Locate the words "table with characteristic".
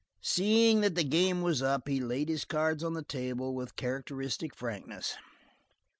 3.03-4.55